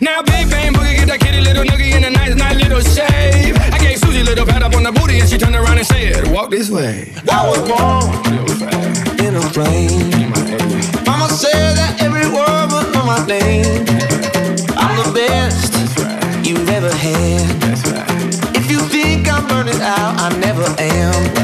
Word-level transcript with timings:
Now, 0.00 0.22
big 0.22 0.50
bang 0.50 0.72
boogie, 0.72 0.96
get 0.96 1.08
that 1.08 1.20
kitty 1.20 1.40
little 1.40 1.64
noogie 1.64 1.96
in 1.96 2.04
a 2.04 2.10
nice, 2.10 2.34
nice 2.34 2.56
little 2.56 2.80
shave. 2.80 3.56
I 3.72 3.78
gave 3.78 3.98
Susie 3.98 4.22
little 4.22 4.46
pat 4.46 4.62
up 4.62 4.74
on 4.74 4.82
the 4.82 4.92
booty, 4.92 5.18
and 5.20 5.28
she 5.28 5.38
turned 5.38 5.56
around 5.56 5.78
and 5.78 5.86
said, 5.86 6.30
Walk 6.32 6.50
this 6.50 6.70
way. 6.70 7.12
I 7.30 7.48
was 7.48 7.62
born 7.66 8.10
in 9.20 9.36
a 9.36 9.44
plane. 9.50 10.10
Mama 11.06 11.28
said 11.28 11.76
that 11.76 11.98
every 12.00 12.26
word 12.26 12.66
was 12.70 12.96
on 12.96 13.06
my 13.06 13.24
name. 13.26 13.86
I'm 14.76 14.96
the 15.02 15.12
best 15.14 15.74
you've 16.46 16.68
ever 16.68 16.90
had. 16.90 18.56
If 18.56 18.70
you 18.70 18.80
think 18.80 19.28
I'm 19.28 19.46
burning 19.48 19.80
out, 19.80 20.18
I 20.20 20.36
never 20.38 20.64
am. 20.78 21.41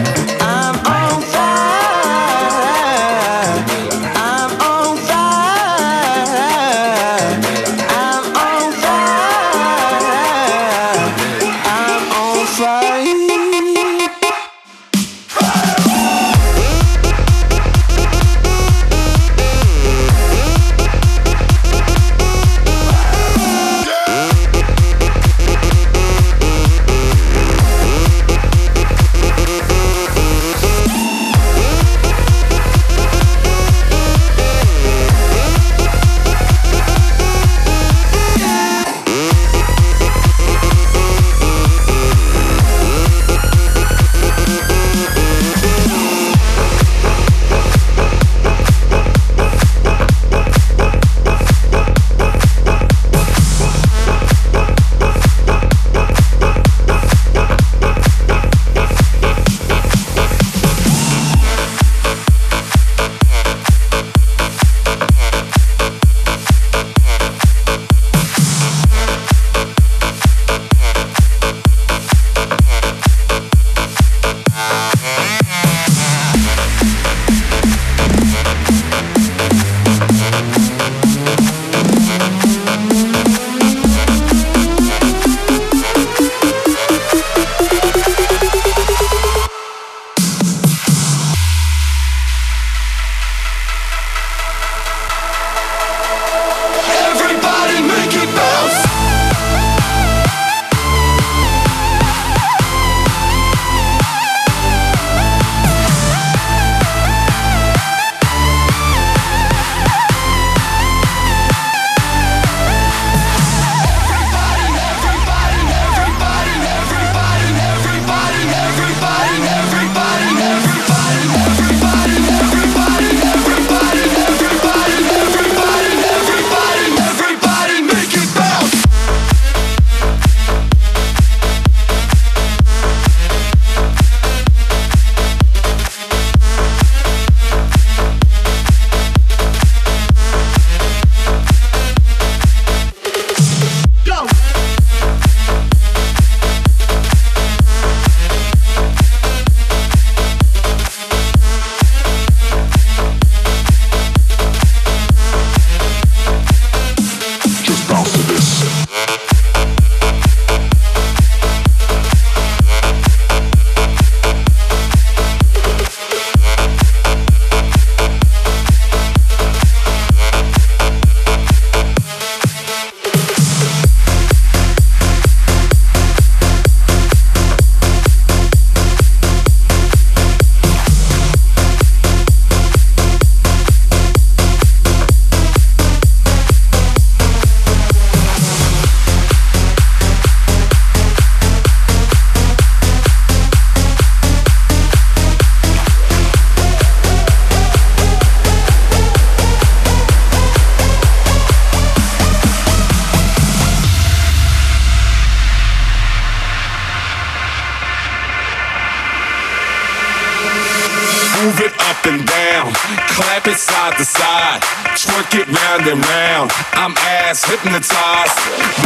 Clap 213.39 213.55
it 213.55 213.61
side 213.61 213.95
to 213.99 214.05
side, 214.05 214.61
twerk 214.99 215.31
it 215.39 215.47
round 215.47 215.87
and 215.87 216.03
round. 216.03 216.51
I'm 216.75 216.91
ass 217.23 217.47
hypnotized, 217.47 218.35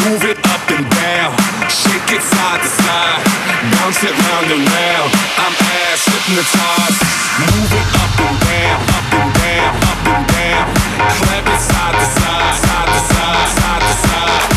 move 0.04 0.28
it 0.28 0.36
up 0.44 0.60
and 0.68 0.84
down, 0.92 1.32
shake 1.72 2.12
it 2.12 2.20
side 2.20 2.60
to 2.60 2.68
side, 2.68 3.24
bounce 3.72 4.04
it 4.04 4.12
round 4.12 4.52
and 4.52 4.60
round. 4.60 5.08
I'm 5.40 5.56
ass 5.56 6.04
hypnotized, 6.04 7.00
move 7.48 7.72
it 7.72 7.88
up 7.96 8.12
and 8.12 8.36
down, 8.44 8.76
up 8.92 9.08
and 9.24 9.32
down, 9.40 9.72
up 9.88 10.04
and 10.20 10.20
down. 10.36 10.68
Clap 11.00 11.48
it 11.48 11.56
side 11.56 11.96
to 11.96 12.04
side, 12.12 12.52
side 12.60 12.92
to 12.92 13.00
side, 13.08 13.48
side 13.56 13.80
to 13.88 13.94
side. 14.04 14.52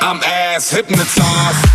I'm 0.00 0.24
ass 0.24 0.70
hypnotized. 0.70 1.68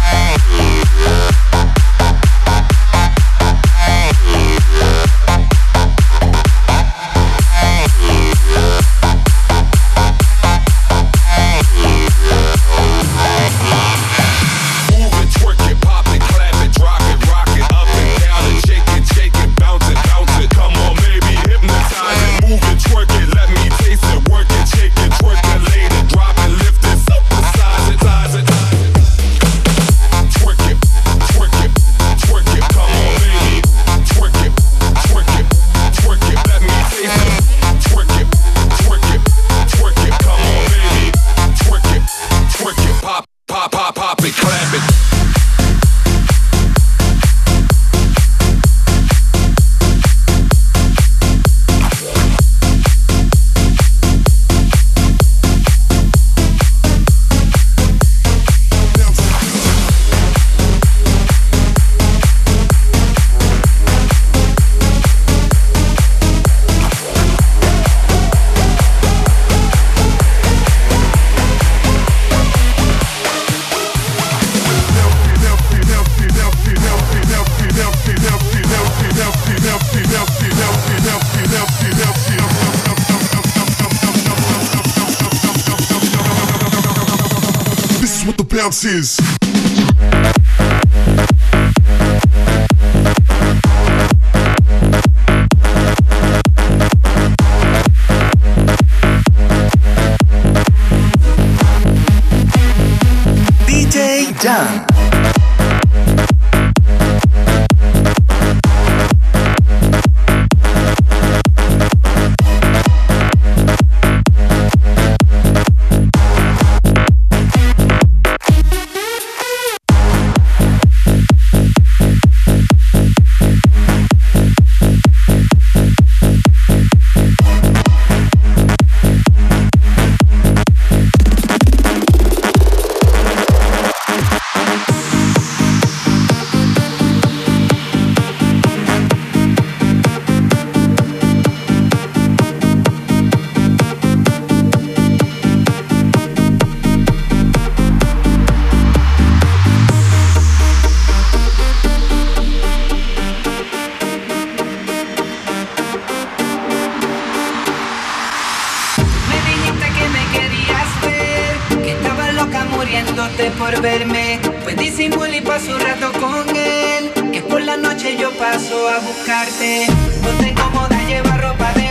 pagándote 163.13 163.51
por 163.51 163.81
verme. 163.81 164.39
Pues 164.63 164.77
disimula 164.77 165.35
y 165.35 165.41
paso 165.41 165.75
un 165.75 165.79
rato 165.79 166.11
con 166.19 166.55
él. 166.55 167.11
Que 167.31 167.41
por 167.41 167.61
la 167.61 167.77
noche 167.77 168.17
yo 168.17 168.31
paso 168.31 168.89
a 168.89 168.99
buscarte. 168.99 169.87
No 170.21 170.29
te 170.43 170.53
cómo 170.53 170.87
da 170.87 171.03
llevar 171.03 171.41
ropa 171.41 171.73
de 171.73 171.82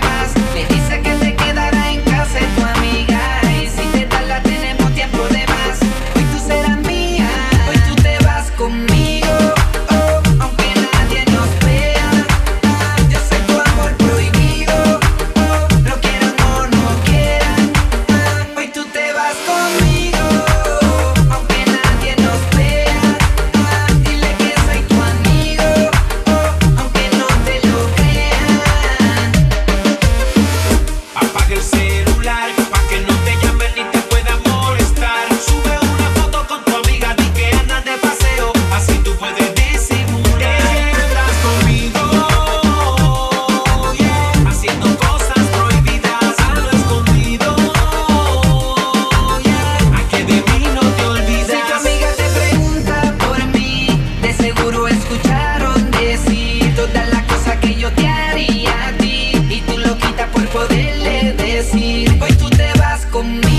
conmigo. 63.13 63.52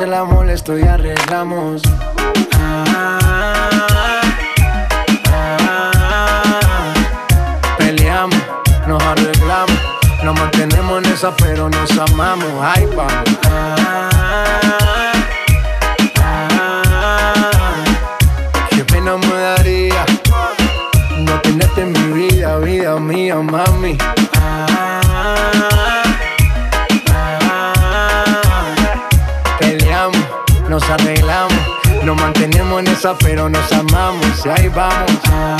noche 0.00 0.06
la 0.06 0.24
molesto 0.24 0.78
y 0.78 0.82
arreglamos. 0.82 1.82
Peleamos, 7.78 8.36
nos 8.86 9.02
arreglamos, 9.02 9.78
nos 10.24 10.38
mantenemos 10.38 11.04
en 11.04 11.12
esa, 11.12 11.34
pero 11.36 11.68
nos 11.68 11.90
amamos. 11.98 12.48
Ay, 12.62 12.86
vamos. 12.96 13.29
Amamos 34.40 34.46
y 34.46 34.48
ahí 34.48 34.68
vamos. 34.68 35.59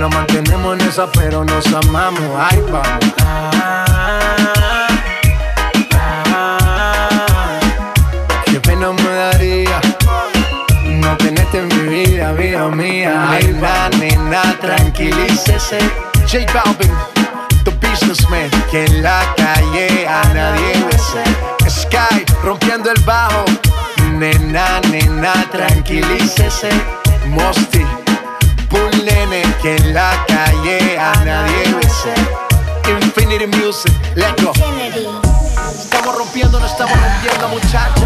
Nos 0.00 0.14
mantenemos 0.14 0.80
en 0.80 0.88
esa, 0.88 1.12
pero 1.12 1.44
nos 1.44 1.66
amamos. 1.74 2.22
Ay, 2.38 2.58
vamos. 2.72 3.04
qué 8.46 8.60
pena 8.60 8.92
me 8.92 9.10
daría 9.10 9.78
no 10.86 11.16
tenerte 11.18 11.58
en 11.58 11.68
mi 11.68 12.04
vida, 12.04 12.32
vida 12.32 12.66
mía. 12.68 13.26
Ay, 13.28 13.52
va, 13.62 13.90
nena, 13.98 14.56
tranquilícese. 14.62 15.78
J 16.26 16.50
Balvin, 16.54 16.94
the 17.64 17.70
businessman, 17.86 18.48
que 18.70 18.86
en 18.86 19.02
la 19.02 19.20
calle 19.36 20.08
a 20.08 20.24
nadie 20.32 20.82
bese. 20.90 21.24
Sky, 21.68 22.24
rompiendo 22.42 22.90
el 22.90 23.02
bajo. 23.02 23.44
Nena, 24.14 24.80
nena, 24.90 25.34
tranquilícese. 25.52 26.70
Mosty 27.26 27.84
que 29.62 29.76
en 29.76 29.94
la 29.94 30.24
calle 30.26 30.98
a 30.98 31.12
nadie. 31.24 31.64
Infinity 32.88 33.46
Music, 33.46 33.92
let's 34.14 34.42
go. 34.42 34.52
Estamos 35.70 36.16
rompiendo, 36.16 36.58
no 36.58 36.66
estamos 36.66 36.96
rompiendo, 36.98 37.48
muchachos. 37.48 38.04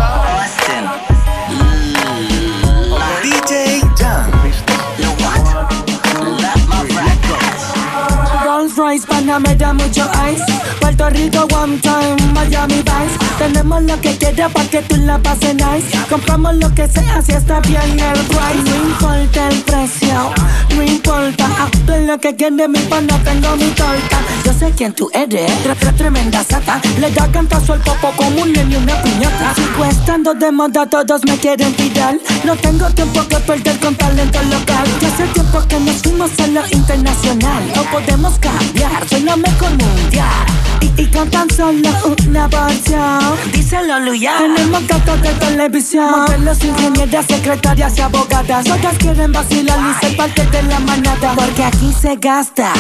Panamá 9.02 9.54
da 9.54 9.72
mucho 9.72 10.08
ice. 10.30 10.44
Puerto 10.80 11.10
Rico, 11.10 11.46
one 11.52 11.78
time, 11.80 12.16
Miami 12.32 12.82
Vice. 12.82 13.18
Tenemos 13.38 13.82
lo 13.82 14.00
que 14.00 14.16
quieras 14.16 14.52
para 14.52 14.68
que 14.68 14.82
tú 14.82 14.96
la 14.96 15.18
pases 15.18 15.54
nice. 15.54 15.98
Compramos 16.08 16.54
lo 16.56 16.72
que 16.74 16.86
sea 16.88 17.20
si 17.22 17.32
está 17.32 17.60
bien 17.60 17.98
el 17.98 18.20
price. 18.26 18.62
No 18.64 18.76
importa 18.76 19.48
el 19.48 19.60
precio, 19.62 20.32
no 20.76 20.82
importa. 20.82 21.48
Todo 21.86 21.98
lo 21.98 22.18
que 22.18 22.36
quiere 22.36 22.68
mi 22.68 22.78
pana, 22.80 23.18
tengo 23.24 23.56
mi 23.56 23.70
torta. 23.70 24.18
Yo 24.44 24.52
sé 24.52 24.72
quién 24.76 24.92
tú 24.92 25.10
eres, 25.12 25.50
tre 25.62 25.74
tremenda 25.92 26.44
sata. 26.44 26.80
Le 27.00 27.10
da 27.10 27.26
cantazo 27.28 27.72
al 27.72 27.80
popo 27.80 28.12
como 28.16 28.42
un 28.42 28.52
niño 28.52 28.78
y 28.78 28.82
una 28.82 29.02
piñata. 29.02 29.54
Sigo 29.54 29.84
estando 29.84 30.34
de 30.34 30.52
moda, 30.52 30.86
todos 30.86 31.24
me 31.24 31.36
quieren 31.38 31.72
tirar. 31.74 32.16
No 32.44 32.54
tengo 32.56 32.86
tiempo 32.90 33.26
que 33.28 33.36
perder 33.36 33.78
con 33.80 33.94
talento 33.94 34.42
local. 34.42 34.86
Ya 35.00 35.08
hace 35.08 35.26
tiempo 35.28 35.60
que 35.68 35.80
nos 35.80 35.96
fuimos 35.96 36.30
a 36.38 36.46
lo 36.46 36.62
internacional. 36.70 37.72
No 37.74 37.82
podemos 37.84 38.38
cambiar, 38.38 38.83
soy 39.08 39.22
la 39.22 39.36
mejor 39.36 39.70
mundial. 39.70 40.46
Y, 40.80 41.02
y 41.02 41.06
con 41.06 41.30
tan 41.30 41.48
solo 41.50 41.88
una 42.28 42.48
porción 42.48 43.20
Díselo, 43.52 44.00
Luya. 44.00 44.34
Tenemos 44.38 44.86
gatos 44.86 45.22
de 45.22 45.32
televisión. 45.34 46.10
Modelos, 46.10 46.62
ingenieras, 46.64 47.26
secretarias 47.26 47.96
y 47.98 48.00
abogadas. 48.02 48.64
Todas 48.64 48.98
quieren 48.98 49.32
vacilar 49.32 49.78
y 49.78 50.06
ser 50.06 50.16
parte 50.16 50.46
de 50.46 50.62
la 50.64 50.80
manada. 50.80 51.34
Porque 51.34 51.64
aquí 51.64 51.92
se 51.98 52.16
gasta. 52.16 52.72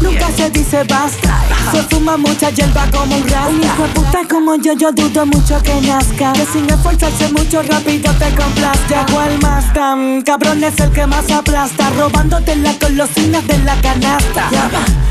Nunca 0.00 0.30
se 0.32 0.50
dice 0.50 0.84
basta. 0.84 1.40
Se 1.70 1.82
fuma 1.84 2.16
mucha 2.16 2.50
hierba 2.50 2.86
como 2.90 3.16
un 3.16 3.22
rasta. 3.28 3.48
Un 3.48 3.62
hijo 3.62 3.84
puta 3.94 4.20
como 4.28 4.56
yo, 4.56 4.72
yo 4.74 4.92
dudo 4.92 5.26
mucho 5.26 5.62
que 5.62 5.80
nazca. 5.82 6.32
Que 6.32 6.46
sin 6.46 6.68
esforzarse 6.68 7.28
mucho 7.32 7.62
rápido 7.62 8.12
te 8.14 8.34
complazca. 8.34 9.06
¿Cuál 9.12 9.38
más 9.40 9.51
cabrón 10.24 10.62
es 10.62 10.78
el 10.80 10.90
que 10.92 11.06
más 11.06 11.30
aplasta? 11.30 11.90
Robándote 11.98 12.54
las 12.56 12.78
golosinas 12.78 13.46
de 13.46 13.58
la 13.58 13.74
canasta. 13.80 14.48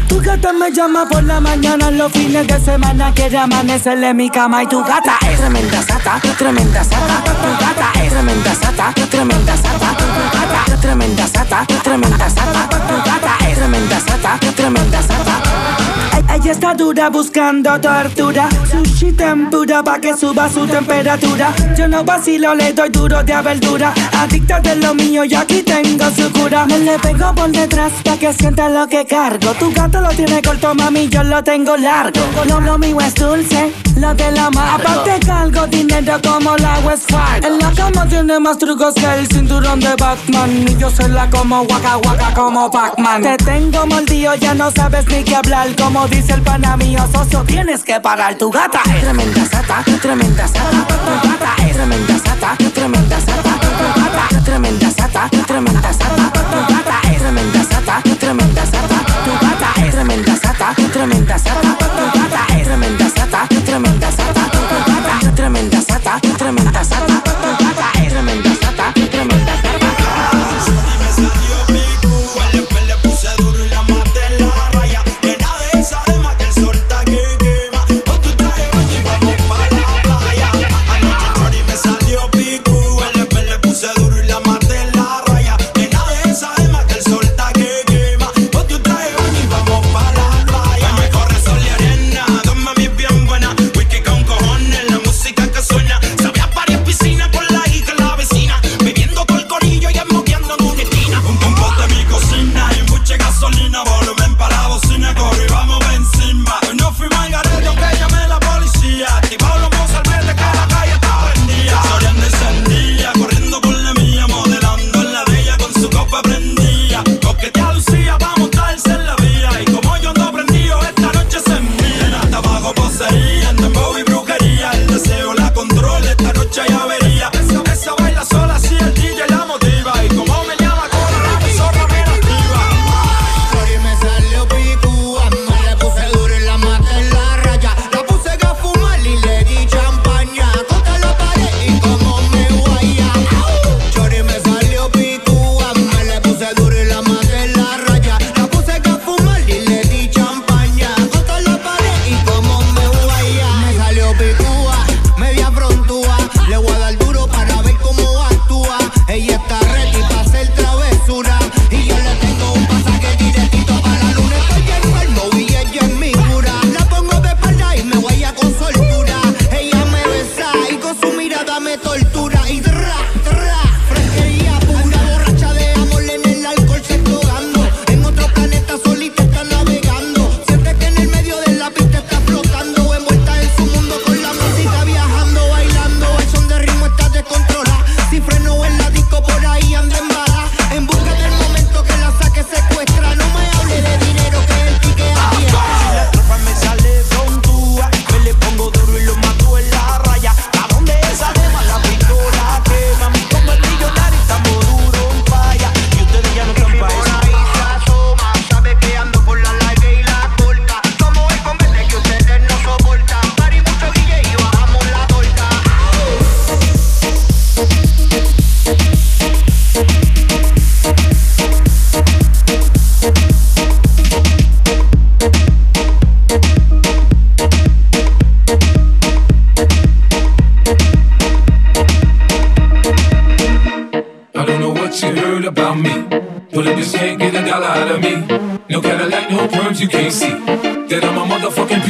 Tu 0.07 0.19
gata 0.21 0.53
me 0.53 0.71
llama 0.71 1.07
por 1.09 1.23
la 1.23 1.39
mañana 1.39 1.91
los 1.91 2.11
fines 2.11 2.47
de 2.47 2.59
semana. 2.59 3.11
Quiere 3.13 3.37
amanecerle 3.37 4.09
en 4.09 4.17
mi 4.17 4.29
cama 4.29 4.63
y 4.63 4.67
tu 4.67 4.81
gata 4.83 5.17
es 5.29 5.39
tremenda 5.39 5.81
sata, 5.81 6.21
tremenda 6.37 6.83
sata. 6.83 7.23
Tu 7.23 7.49
gata 7.63 8.03
es 8.03 8.11
tremenda 8.11 8.55
sata, 8.55 8.93
tremenda 9.09 9.57
sata. 9.57 9.97
Tu 9.97 10.37
gata 10.39 10.73
es 10.73 10.81
tremenda 10.81 11.27
sata, 11.27 11.65
tremenda 11.83 12.29
sata. 12.29 12.69
Tu 12.69 12.95
gata 13.09 13.49
es 13.49 13.57
tremenda 13.57 13.99
sata, 13.99 14.39
tremenda 14.55 15.01
sata. 15.01 15.90
Ella 16.29 16.51
está 16.51 16.73
dura 16.73 17.09
buscando 17.09 17.79
tortura. 17.79 18.49
Sushi 18.69 19.11
tempura 19.13 19.83
pa' 19.83 19.99
que 19.99 20.15
suba 20.15 20.49
su 20.49 20.65
temperatura. 20.67 21.53
Yo 21.77 21.87
no 21.87 22.03
vacilo, 22.03 22.55
le 22.55 22.73
doy 22.73 22.89
duro 22.89 23.23
de 23.23 23.33
abertura. 23.33 23.93
Adicta 24.17 24.59
de 24.59 24.75
lo 24.75 24.93
mío 24.93 25.23
y 25.25 25.35
aquí 25.35 25.61
tengo 25.63 26.05
su 26.11 26.31
cura. 26.31 26.65
Me 26.65 26.79
le 26.79 26.99
pego 26.99 27.33
por 27.35 27.49
detrás 27.51 27.91
pa' 28.03 28.17
que 28.17 28.33
sienta 28.33 28.69
lo 28.69 28.87
que 28.87 29.05
cargo. 29.05 29.53
Tu 29.59 29.71
gato 29.71 30.01
lo 30.01 30.09
tiene 30.09 30.41
corto, 30.41 30.73
mami, 30.75 31.09
yo 31.09 31.23
lo 31.23 31.43
tengo 31.43 31.77
largo. 31.77 32.21
Lo, 32.47 32.61
lo 32.61 32.77
mío 32.77 32.99
es 33.01 33.15
dulce, 33.15 33.73
lo 33.97 34.13
de 34.13 34.31
la 34.31 34.49
mar. 34.51 34.79
Aparte 34.81 35.19
cargo 35.25 35.67
dinero 35.67 36.19
como 36.23 36.55
la 36.57 36.79
West. 36.79 37.11
En 37.43 37.59
la 37.59 37.71
cama 37.71 38.05
tiene 38.07 38.39
más 38.39 38.57
trucos 38.57 38.93
que 38.95 39.05
el 39.05 39.27
cinturón 39.27 39.79
de 39.79 39.95
Batman. 39.95 40.65
Y 40.67 40.77
yo 40.77 40.89
soy 40.89 41.09
la 41.09 41.29
como 41.29 41.61
waka 41.63 41.97
waka 41.97 42.33
como 42.33 42.69
Pac-Man. 42.71 43.21
Te 43.21 43.37
tengo 43.37 43.85
mordido, 43.85 44.35
ya 44.35 44.53
no 44.53 44.71
sabes 44.71 45.05
ni 45.07 45.23
qué 45.23 45.35
hablar. 45.35 45.75
Como 45.75 46.07
dice 46.11 46.33
el 46.33 46.41
pana 46.41 46.77
mío, 46.77 46.99
socio, 47.11 47.43
tienes 47.43 47.83
que 47.83 47.99
parar. 47.99 48.35
Tu 48.35 48.51
gata 48.51 48.81
es 48.95 49.01
tremenda 49.01 49.45
sata, 49.45 49.83
tremenda 50.01 50.47
sata. 50.47 50.87
Tu 50.87 51.27
gata 51.27 51.55
es 51.67 51.73
tremenda 51.75 52.17
sata, 52.19 52.57
tremenda 52.73 53.19
sata. 53.19 53.53
Tu 53.79 54.01
gata 54.01 54.43
tremenda 54.43 54.91
sata, 54.91 55.29
tremenda 55.47 55.93
sata. 55.93 56.31
Tu 56.33 56.73
gata 56.73 56.99
es 57.11 57.21
tremenda 57.21 57.63
sata, 57.63 58.01
tremenda 58.19 58.65
sata. 58.65 58.97
Tu 59.25 59.31
gata 59.45 59.87
es 59.87 59.93
tremenda 59.93 60.35
sata, 60.35 60.75
tremenda 60.91 61.37
sata. 61.39 61.80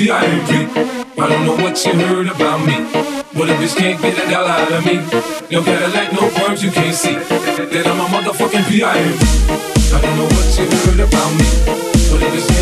P.I.M.P. 0.01 0.51
I 1.21 1.29
don't 1.29 1.45
know 1.45 1.55
what 1.57 1.85
you 1.85 1.93
heard 1.93 2.25
about 2.25 2.65
me. 2.65 2.73
But 3.37 3.51
if 3.51 3.61
you 3.61 3.69
can't 3.79 4.01
get 4.01 4.17
a 4.17 4.31
dollar 4.31 4.49
out 4.49 4.71
of 4.71 4.83
me, 4.83 4.95
no 5.51 5.63
Cadillac, 5.63 6.11
no 6.13 6.27
perms, 6.29 6.63
you 6.63 6.71
can't 6.71 6.95
see 6.95 7.13
that 7.13 7.85
I'm 7.85 7.99
a 7.99 8.05
motherfucking 8.05 8.67
P.I.M.P. 8.67 9.93
I 9.93 10.01
don't 10.01 10.17
know 10.17 10.25
what 10.25 10.57
you 10.57 10.65
heard 10.65 11.01
about 11.01 11.31
me. 11.37 11.45
But 12.09 12.23
if 12.23 12.33
you 12.33 12.41
can't 12.47 12.51
a 12.51 12.51
dollar 12.51 12.60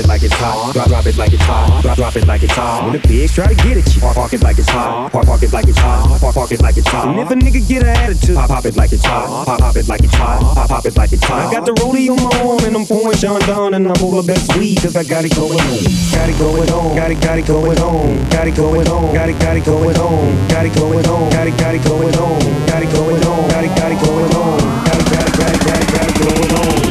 it 0.00 0.08
like 0.08 0.22
it's 0.22 0.34
hot. 0.34 0.72
Drop, 0.72 0.88
drop 0.88 1.06
it 1.06 1.16
like 1.16 1.32
it's 1.32 1.42
hot. 1.42 1.82
Drop, 1.82 1.96
drop 1.96 2.16
it 2.16 2.26
like 2.26 2.42
it's 2.42 2.52
hot. 2.52 2.84
When 2.84 2.92
the 2.92 3.00
pigs 3.00 3.34
try 3.34 3.46
to 3.46 3.54
get 3.54 3.76
at 3.76 3.94
you, 3.94 4.00
park, 4.00 4.14
park 4.14 4.32
it 4.32 4.42
like 4.42 4.58
it's 4.58 4.68
hot. 4.68 5.12
Park, 5.12 5.26
park 5.26 5.42
it 5.42 5.52
like 5.52 5.68
it's 5.68 5.78
hot. 5.78 6.20
Park, 6.20 6.34
park 6.34 6.52
it 6.52 6.62
like 6.62 6.76
it's 6.76 6.88
hot. 6.88 7.08
And 7.08 7.20
if 7.20 7.30
a 7.30 7.34
nigga 7.34 7.66
get 7.68 7.82
an 7.82 7.88
attitude, 7.88 8.36
pop, 8.36 8.48
pop 8.48 8.64
it 8.64 8.76
like 8.76 8.92
it's 8.92 9.04
hot. 9.04 9.46
Pop, 9.46 9.58
pop 9.60 9.76
it 9.76 9.88
like 9.88 10.02
it's 10.02 10.14
hot. 10.14 10.40
Pop, 10.54 10.68
pop 10.68 10.86
it 10.86 10.96
like 10.96 11.12
it's 11.12 11.24
hot. 11.24 11.48
I 11.48 11.52
got 11.52 11.66
the 11.66 11.72
rollie 11.72 12.08
on 12.08 12.16
my 12.16 12.32
arm 12.40 12.64
and 12.64 12.76
I'm 12.76 12.86
pouring 12.86 13.16
Sean 13.16 13.40
down 13.40 13.74
and 13.74 13.86
I'm 13.86 14.02
all 14.02 14.22
the 14.22 14.26
best 14.26 14.56
weed 14.56 14.80
cause 14.80 14.96
I 14.96 15.04
got 15.04 15.24
it 15.24 15.34
going 15.34 15.60
on. 15.60 15.78
Got 16.12 16.28
it 16.28 16.38
going 16.38 16.70
on. 16.70 16.96
Got 16.96 17.10
it, 17.10 17.20
got 17.20 17.38
it 17.38 17.46
going 17.46 17.78
on. 17.78 18.30
Got 18.30 18.48
it 18.48 18.56
going 18.56 18.88
on. 18.88 19.14
Got 19.14 19.28
it, 19.28 19.38
got 19.38 19.56
it 19.56 19.64
going 19.64 19.96
on. 19.96 20.48
Got 20.48 20.66
it 20.66 20.74
going 20.74 21.06
on. 21.06 21.30
Got 21.30 21.46
it, 21.46 21.56
got 21.58 21.74
it 21.74 21.84
going 21.84 22.16
on. 22.16 22.66
Got 22.66 22.82
it 22.82 22.92
going 22.92 23.24
on. 23.24 23.48
Got 23.50 23.64
it, 23.64 23.76
got 23.76 23.92
it 23.92 24.00
going 24.00 24.34
on. 24.34 24.58
Got 24.86 24.96
it, 24.96 25.06
got 25.12 25.28
it, 25.28 25.34
got 25.38 25.54
it, 25.54 25.60
got 25.60 25.82
it, 25.82 25.88
got 25.92 26.08
it 26.08 26.14
going 26.20 26.84
on. 26.84 26.89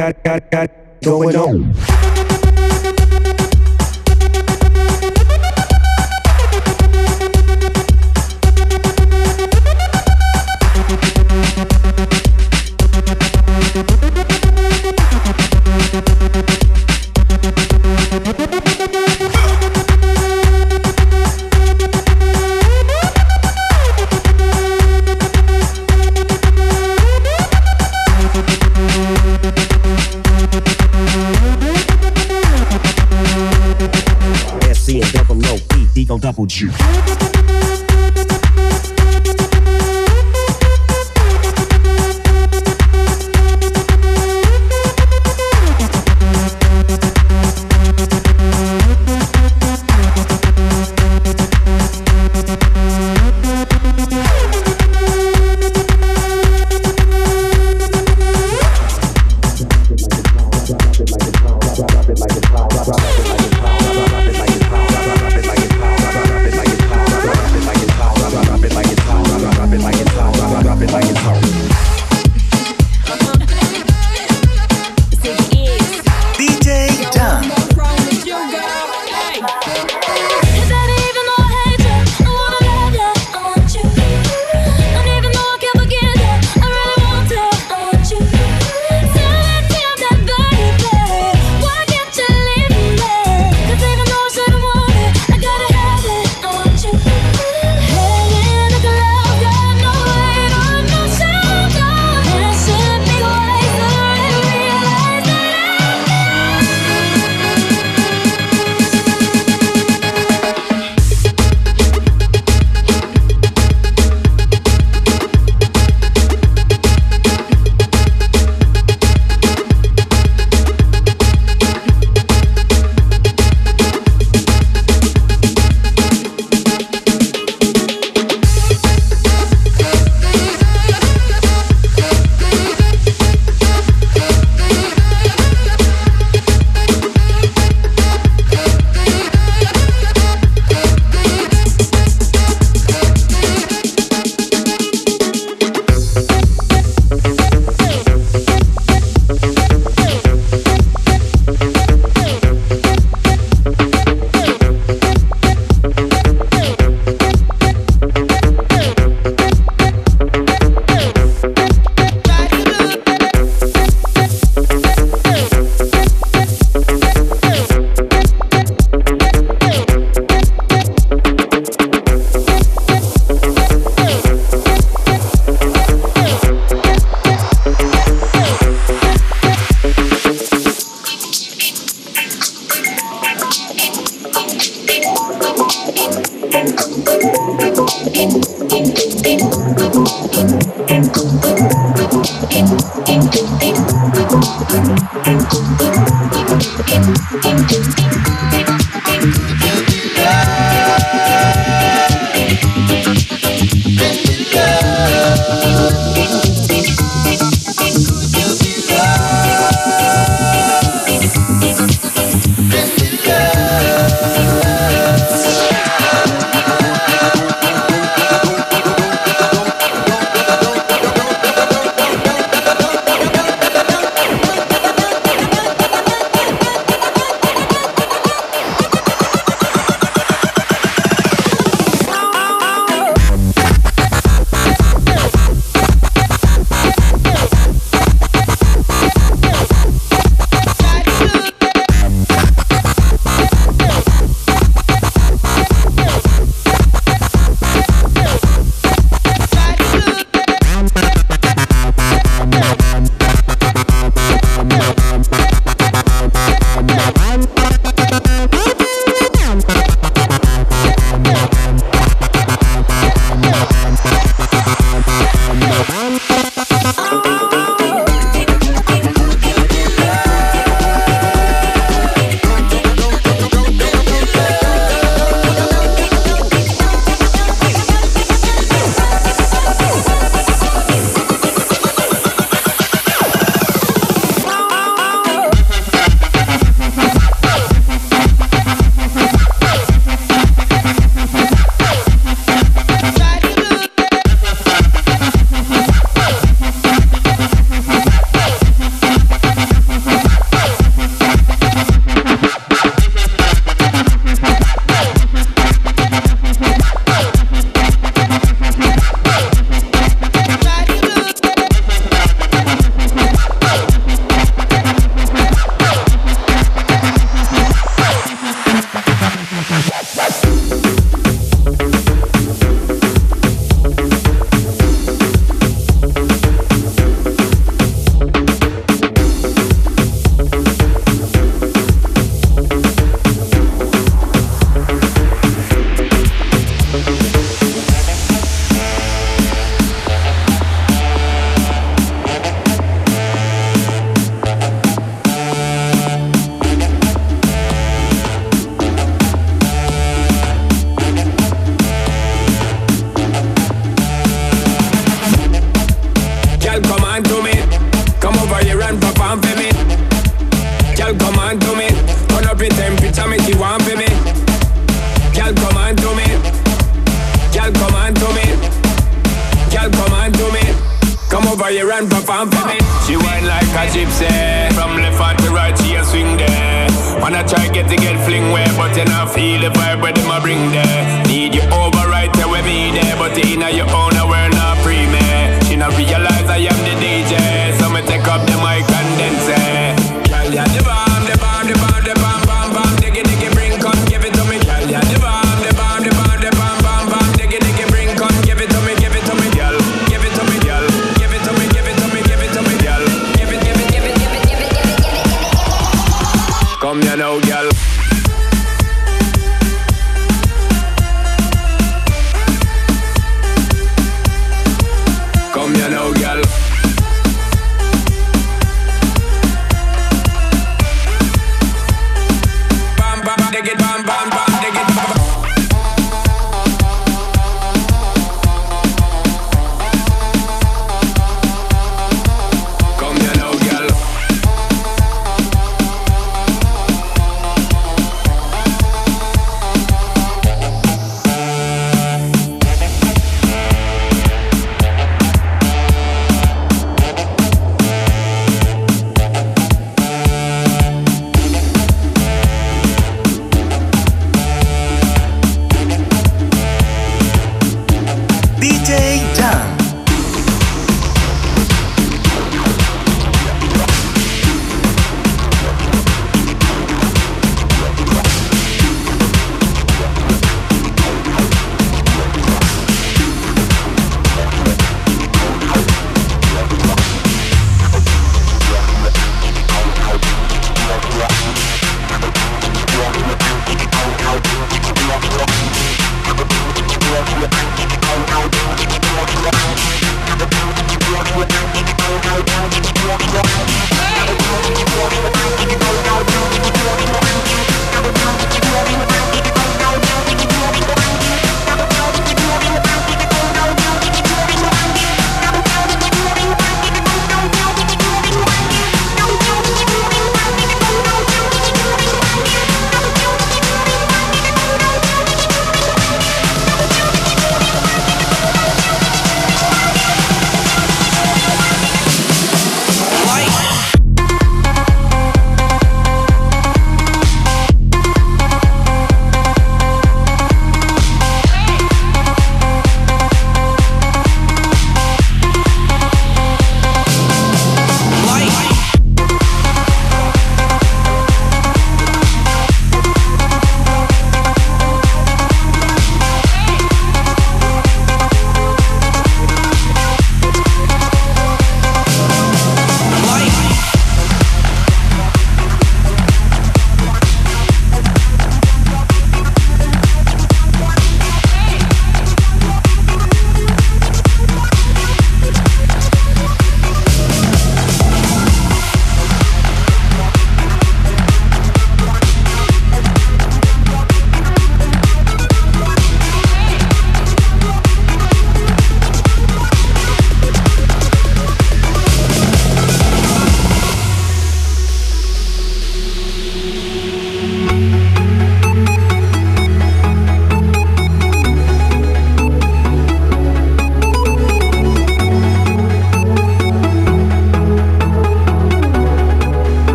Got, 0.00 0.24
got, 0.24 0.50
got 0.50 0.70
going 1.02 1.36
on. 1.36 2.19
Kapot 36.30 36.46
Jus. 36.48 37.19